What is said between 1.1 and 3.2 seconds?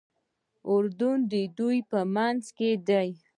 د دوی په منځ کې دی.